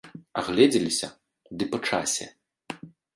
[0.41, 1.09] Агледзеліся,
[1.59, 2.27] ды па часе.